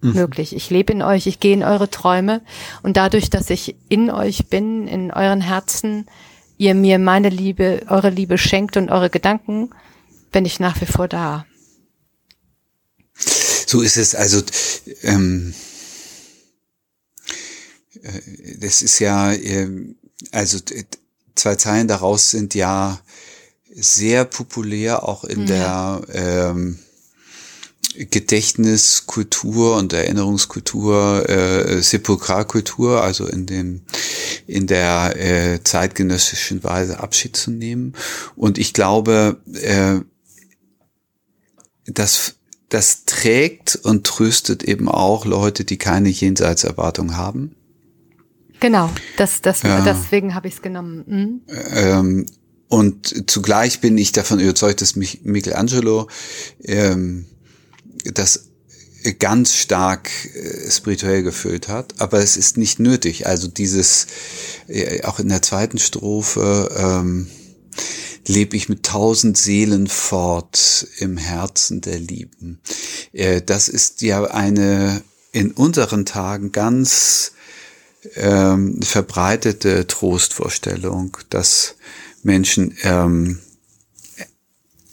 [0.02, 0.12] mhm.
[0.12, 0.54] möglich.
[0.54, 2.42] Ich lebe in euch, ich gehe in eure Träume
[2.82, 6.06] und dadurch, dass ich in euch bin, in euren Herzen,
[6.58, 9.70] ihr mir meine Liebe, eure Liebe schenkt und eure Gedanken,
[10.30, 11.46] bin ich nach wie vor da.
[13.66, 14.14] So ist es.
[14.14, 14.42] Also
[15.02, 15.54] ähm,
[18.02, 18.20] äh,
[18.58, 19.96] das ist ja, ähm,
[20.30, 20.58] also
[21.34, 23.00] zwei Zeilen daraus sind ja
[23.74, 26.00] sehr populär auch in ja.
[26.06, 26.78] der ähm,
[27.94, 33.82] Gedächtniskultur und Erinnerungskultur, äh, Sepulkralkultur, also in dem
[34.46, 37.94] in der äh, zeitgenössischen Weise Abschied zu nehmen.
[38.36, 40.00] Und ich glaube, äh,
[41.86, 42.36] dass
[42.68, 47.54] das trägt und tröstet eben auch Leute, die keine Jenseitserwartung haben.
[48.60, 49.80] Genau, das, das, ja.
[49.82, 51.04] deswegen habe ich es genommen.
[51.06, 51.40] Mhm.
[51.74, 52.26] Ähm,
[52.68, 56.08] und zugleich bin ich davon überzeugt, dass mich Michelangelo
[56.62, 57.26] ähm,
[58.04, 58.48] das
[59.18, 63.26] ganz stark äh, spirituell gefüllt hat, aber es ist nicht nötig.
[63.26, 64.06] Also dieses,
[64.68, 67.28] äh, auch in der zweiten Strophe, ähm,
[68.26, 72.60] lebe ich mit tausend Seelen fort im Herzen der Lieben.
[73.12, 77.32] Äh, das ist ja eine in unseren Tagen ganz
[78.16, 81.76] ähm, verbreitete Trostvorstellung, dass
[82.22, 83.40] Menschen ähm,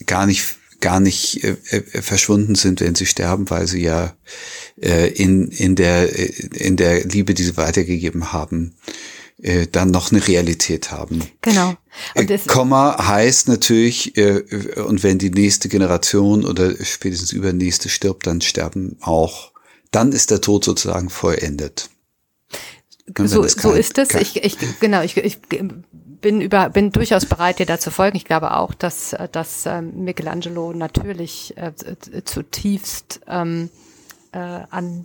[0.06, 4.14] gar nicht gar nicht äh, äh, verschwunden sind, wenn sie sterben, weil sie ja
[4.80, 8.74] äh, in in der äh, in der Liebe, die sie weitergegeben haben,
[9.42, 11.22] äh, dann noch eine Realität haben.
[11.42, 11.74] Genau.
[12.14, 14.42] Und das Komma heißt natürlich, äh,
[14.86, 19.52] und wenn die nächste Generation oder spätestens übernächste stirbt, dann sterben auch,
[19.90, 21.90] dann ist der Tod sozusagen vollendet
[23.18, 24.14] so, so ist es.
[24.14, 25.38] Ich, ich, genau, ich, ich
[26.20, 28.16] bin über, bin durchaus bereit, dir da zu folgen.
[28.16, 31.72] Ich glaube auch, dass, dass ähm, Michelangelo natürlich äh,
[32.24, 33.70] zutiefst ähm,
[34.32, 35.04] äh, an,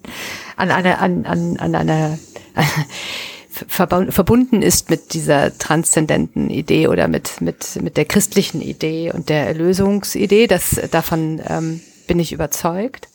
[0.56, 2.20] an einer, an, an, an einer
[3.50, 9.48] verbunden ist mit dieser transzendenten Idee oder mit, mit, mit der christlichen Idee und der
[9.48, 10.48] Erlösungsidee.
[10.48, 13.08] Das, davon ähm, bin ich überzeugt.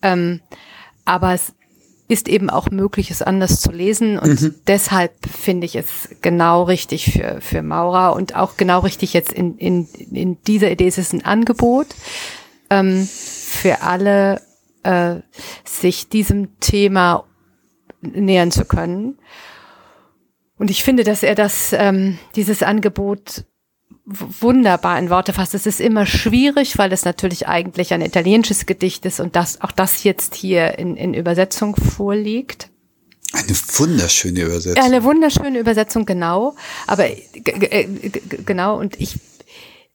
[0.00, 0.40] Ähm,
[1.04, 1.52] aber es
[2.08, 4.18] ist eben auch möglich, es anders zu lesen.
[4.18, 4.54] Und mhm.
[4.66, 9.56] deshalb finde ich es genau richtig für, für Maurer und auch genau richtig jetzt in,
[9.56, 11.86] in, in dieser Idee ist es ein Angebot
[12.70, 14.40] ähm, für alle,
[14.82, 15.16] äh,
[15.64, 17.24] sich diesem Thema
[18.00, 19.18] nähern zu können.
[20.58, 23.44] Und ich finde, dass er das, ähm, dieses Angebot
[24.04, 25.54] wunderbar in Worte fasst.
[25.54, 29.72] Es ist immer schwierig, weil es natürlich eigentlich ein italienisches Gedicht ist und das, auch
[29.72, 32.68] das jetzt hier in, in Übersetzung vorliegt.
[33.32, 34.84] Eine wunderschöne Übersetzung.
[34.84, 36.54] Eine wunderschöne Übersetzung, genau.
[36.86, 37.06] Aber
[38.44, 39.18] genau, und ich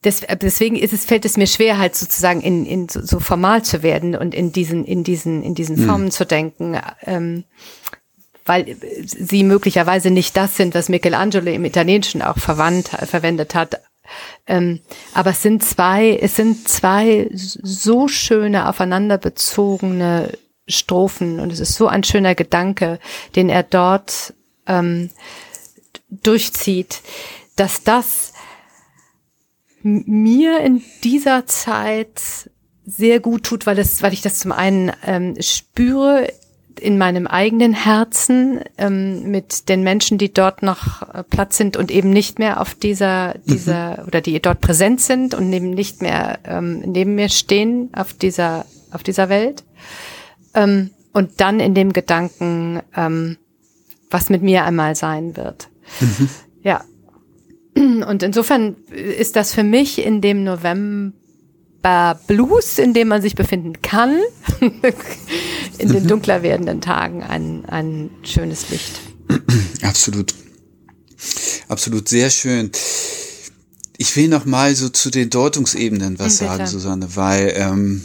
[0.04, 3.84] deswegen ist es, fällt es mir schwer, halt sozusagen in, in so, so formal zu
[3.84, 5.86] werden und in diesen, in diesen, in diesen hm.
[5.86, 6.12] Formen hm.
[6.12, 6.80] zu denken.
[7.06, 7.44] Ähm,
[8.46, 13.82] weil sie möglicherweise nicht das sind, was Michelangelo im Italienischen auch verwandt, verwendet hat.
[14.48, 14.80] Ähm,
[15.14, 20.32] aber es sind zwei, es sind zwei so schöne aufeinander bezogene
[20.68, 23.00] Strophen und es ist so ein schöner Gedanke,
[23.36, 24.34] den er dort
[24.66, 25.10] ähm,
[26.10, 27.02] durchzieht,
[27.56, 28.34] dass das
[29.82, 32.50] mir in dieser Zeit
[32.86, 36.32] sehr gut tut, weil es, weil ich das zum einen ähm, spüre
[36.80, 41.92] in meinem eigenen Herzen ähm, mit den Menschen, die dort noch äh, Platz sind und
[41.92, 44.08] eben nicht mehr auf dieser, dieser mhm.
[44.08, 48.66] oder die dort präsent sind und neben nicht mehr ähm, neben mir stehen auf dieser,
[48.92, 49.63] auf dieser Welt.
[50.54, 53.38] Ähm, und dann in dem Gedanken, ähm,
[54.10, 55.70] was mit mir einmal sein wird.
[56.00, 56.30] Mhm.
[56.63, 56.84] Ja.
[57.76, 61.16] Und insofern ist das für mich in dem November
[62.28, 64.19] Blues, in dem man sich befinden kann,
[65.78, 69.00] in den dunkler werdenden Tagen ein, ein schönes Licht.
[69.82, 70.34] Absolut.
[71.67, 72.71] Absolut, sehr schön.
[73.97, 76.52] Ich will noch mal so zu den Deutungsebenen was Bitte.
[76.52, 78.04] sagen, Susanne, weil ähm,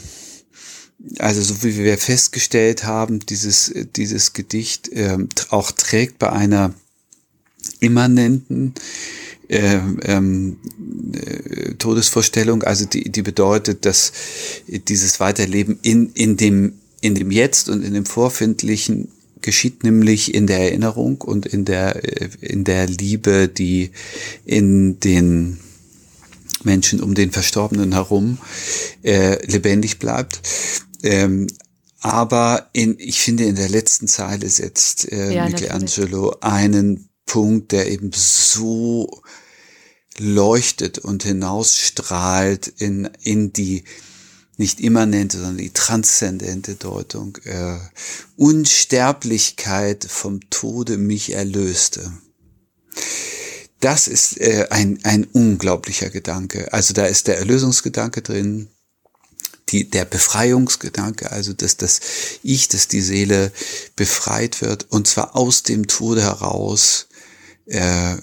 [1.19, 6.73] also so wie wir festgestellt haben, dieses dieses Gedicht ähm, auch trägt bei einer
[7.81, 8.75] immanenten
[9.53, 10.57] ähm, ähm,
[11.13, 14.13] äh, Todesvorstellung, also die, die bedeutet, dass
[14.67, 19.09] dieses Weiterleben in, in, dem, in dem Jetzt und in dem Vorfindlichen
[19.43, 23.91] geschieht nämlich in der Erinnerung und in der, äh, in der Liebe, die
[24.47, 25.59] in den
[26.65, 28.39] Menschen um den Verstorbenen herum
[29.03, 30.41] äh, lebendig bleibt.
[31.03, 31.47] Ähm,
[32.01, 36.43] aber in, ich finde, in der letzten Zeile setzt äh, ja, Michelangelo natürlich.
[36.43, 39.23] einen Punkt, der eben so
[40.19, 43.85] leuchtet und hinausstrahlt in, in die
[44.57, 47.37] nicht immanente, sondern die transzendente Deutung.
[47.45, 47.79] Äh,
[48.37, 52.13] Unsterblichkeit vom Tode mich erlöste.
[53.81, 56.73] Das ist äh, ein, ein unglaublicher Gedanke.
[56.73, 58.69] Also da ist der Erlösungsgedanke drin,
[59.71, 62.01] die, der Befreiungsgedanke, also dass das
[62.43, 63.51] Ich, dass die Seele
[63.97, 67.09] befreit wird und zwar aus dem Tode heraus
[67.67, 68.17] äh,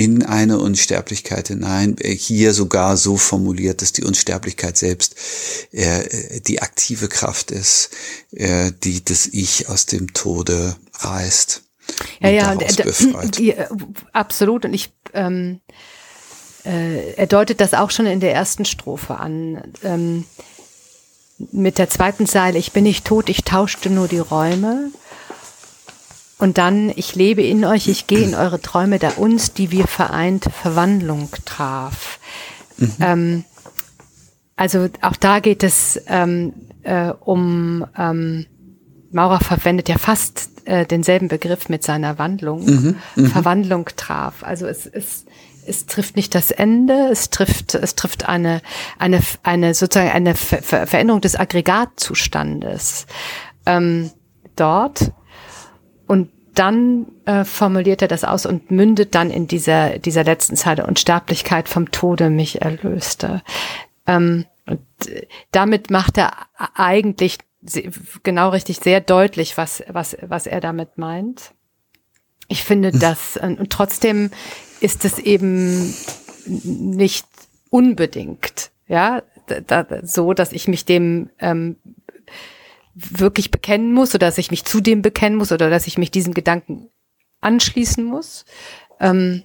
[0.00, 5.14] in eine Unsterblichkeit hinein, äh, hier sogar so formuliert, dass die Unsterblichkeit selbst
[5.72, 7.90] äh, die aktive Kraft ist,
[8.32, 11.64] äh, die das Ich aus dem Tode reißt.
[12.20, 13.66] Ja, ja, und die, äh,
[14.12, 14.64] absolut.
[14.64, 15.60] Und ich, ähm,
[16.64, 19.70] äh, er deutet das auch schon in der ersten Strophe an.
[19.84, 20.24] Ähm,
[21.52, 24.92] mit der zweiten Zeile, ich bin nicht tot, ich tauschte nur die Räume.
[26.40, 29.86] Und dann, ich lebe in euch, ich gehe in eure Träume, da uns, die wir
[29.86, 32.18] vereint, Verwandlung traf.
[32.78, 32.94] Mhm.
[33.00, 33.44] Ähm,
[34.56, 38.46] also auch da geht es ähm, äh, um, ähm,
[39.12, 42.96] Maurer verwendet ja fast äh, denselben Begriff mit seiner Wandlung, mhm.
[43.16, 43.26] Mhm.
[43.26, 44.42] Verwandlung traf.
[44.42, 45.26] Also es ist
[45.66, 48.60] es trifft nicht das Ende, es trifft, es trifft eine,
[48.98, 53.06] eine, eine sozusagen eine Ver Veränderung des Aggregatzustandes
[53.66, 54.10] ähm,
[54.56, 55.12] dort.
[56.10, 60.84] Und dann äh, formuliert er das aus und mündet dann in dieser, dieser letzten Zeile
[60.84, 63.42] Unsterblichkeit vom Tode mich erlöste.
[64.08, 66.32] Ähm, und äh, damit macht er
[66.74, 67.38] eigentlich
[68.24, 71.52] genau richtig sehr deutlich, was, was, was er damit meint.
[72.48, 74.32] Ich finde das, äh, und trotzdem
[74.80, 75.94] ist es eben
[76.44, 77.28] nicht
[77.70, 81.76] unbedingt, ja, da, so, dass ich mich dem ähm,
[82.94, 86.10] wirklich bekennen muss oder dass ich mich zu dem bekennen muss oder dass ich mich
[86.10, 86.88] diesem Gedanken
[87.40, 88.44] anschließen muss,
[89.00, 89.42] ähm,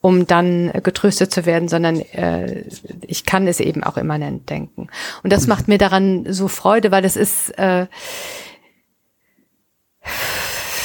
[0.00, 2.64] um dann getröstet zu werden, sondern äh,
[3.06, 4.88] ich kann es eben auch immanent denken.
[5.22, 7.86] Und das macht mir daran so Freude, weil es ist äh,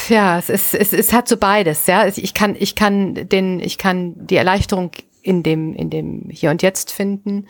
[0.09, 2.05] ja, es ist, es, es hat so beides, ja.
[2.07, 4.91] Ich kann, ich kann den, ich kann die Erleichterung
[5.21, 7.47] in dem, in dem Hier und Jetzt finden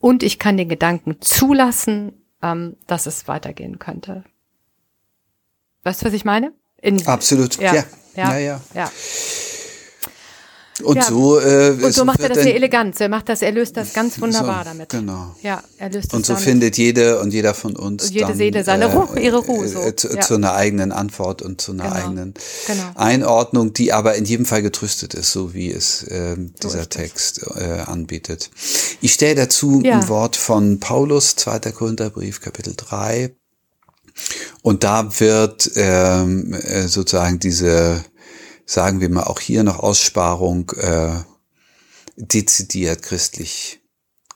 [0.00, 2.12] und ich kann den Gedanken zulassen
[2.42, 4.24] ähm, dass es weitergehen könnte.
[5.82, 6.52] Weißt du, was ich meine?
[6.80, 7.74] In, Absolut, ja.
[7.74, 7.84] Ja,
[8.14, 8.38] ja.
[8.38, 8.60] ja.
[8.74, 8.90] ja.
[10.82, 11.02] Und ja.
[11.02, 13.00] so äh, und so macht er das sehr elegant.
[13.00, 14.88] Er macht das, er löst das ganz wunderbar so, damit.
[14.90, 15.34] Genau.
[15.42, 16.48] Ja, er löst Und so damit.
[16.48, 19.68] findet jede und jeder von uns und jede dann, Seele seine äh, Ruhe, ihre Ruhe
[19.68, 19.80] so.
[19.80, 20.20] Äh, zu, ja.
[20.20, 21.96] zu, einer eigenen Antwort und zu einer genau.
[21.96, 22.34] eigenen
[22.66, 22.82] genau.
[22.94, 27.46] Einordnung, die aber in jedem Fall getröstet ist, so wie es äh, dieser so Text
[27.56, 28.50] äh, anbietet.
[29.00, 30.00] Ich stelle dazu ja.
[30.00, 31.58] ein Wort von Paulus, 2.
[31.72, 33.34] Korintherbrief, Kapitel 3.
[34.62, 38.04] Und da wird ähm, äh, sozusagen diese
[38.68, 41.14] sagen wir mal auch hier noch Aussparung äh,
[42.16, 43.80] dezidiert christlich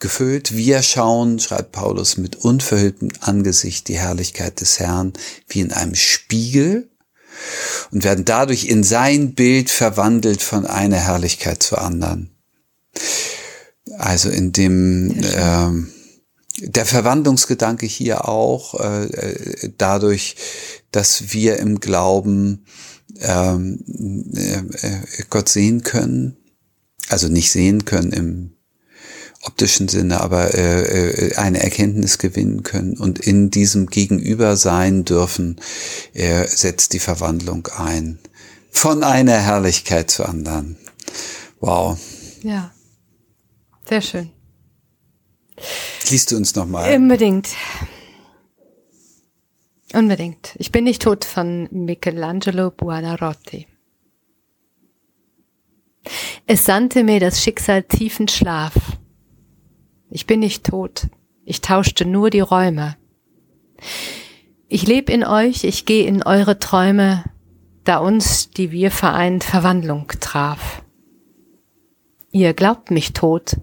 [0.00, 0.56] gefüllt.
[0.56, 5.12] Wir schauen, schreibt Paulus, mit unverhülltem Angesicht die Herrlichkeit des Herrn
[5.48, 6.90] wie in einem Spiegel
[7.90, 12.34] und werden dadurch in sein Bild verwandelt von einer Herrlichkeit zur anderen.
[13.98, 15.70] Also in dem äh,
[16.58, 20.36] der Verwandlungsgedanke hier auch äh, äh dadurch,
[20.90, 22.64] dass wir im Glauben
[23.20, 23.84] ähm,
[24.34, 26.36] äh, äh, Gott sehen können,
[27.08, 28.52] also nicht sehen können im
[29.42, 35.60] optischen Sinne, aber äh, äh, eine Erkenntnis gewinnen können und in diesem Gegenüber sein dürfen,
[36.14, 38.18] er setzt die Verwandlung ein.
[38.70, 40.76] Von einer Herrlichkeit zur anderen.
[41.60, 41.98] Wow.
[42.42, 42.72] Ja,
[43.88, 44.30] sehr schön.
[46.08, 46.94] Liest du uns nochmal?
[46.94, 47.48] Unbedingt.
[49.94, 50.54] Unbedingt.
[50.58, 53.66] Ich bin nicht tot von Michelangelo Buonarroti.
[56.46, 58.74] Es sandte mir das Schicksal tiefen Schlaf.
[60.10, 61.08] Ich bin nicht tot.
[61.44, 62.96] Ich tauschte nur die Räume.
[64.68, 67.24] Ich leb in euch, ich gehe in eure Träume,
[67.84, 70.82] da uns, die wir vereint, Verwandlung traf.
[72.30, 73.56] Ihr glaubt mich tot,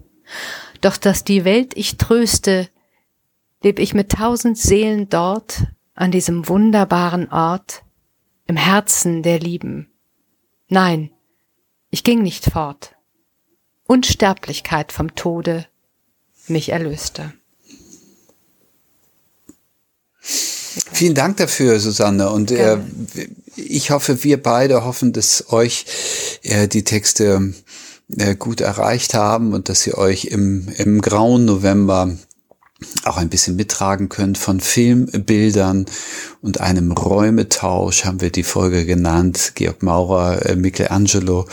[0.80, 2.68] doch dass die Welt ich tröste,
[3.62, 7.82] leb ich mit tausend Seelen dort, an diesem wunderbaren Ort,
[8.46, 9.92] im Herzen der Lieben.
[10.68, 11.10] Nein,
[11.90, 12.96] ich ging nicht fort.
[13.86, 15.66] Unsterblichkeit vom Tode
[16.48, 17.32] mich erlöste.
[20.20, 22.30] Vielen Dank dafür, Susanne.
[22.30, 22.78] Und äh,
[23.56, 25.86] ich hoffe, wir beide hoffen, dass euch
[26.42, 27.54] äh, die Texte
[28.16, 32.16] äh, gut erreicht haben und dass sie euch im, im grauen November
[33.04, 35.86] auch ein bisschen mittragen könnt von Filmbildern
[36.42, 41.46] und einem Räumetausch haben wir die Folge genannt, Georg Maurer, äh, Michelangelo.